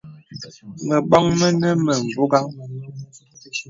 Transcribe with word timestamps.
Məbɔŋ 0.87 1.23
mənə 1.39 1.67
mə 1.85 1.93
bɔghaŋ. 2.15 2.45